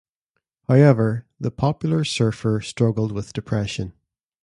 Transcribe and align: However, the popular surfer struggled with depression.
However, 0.67 1.27
the 1.39 1.51
popular 1.51 2.03
surfer 2.05 2.59
struggled 2.59 3.11
with 3.11 3.33
depression. 3.33 3.93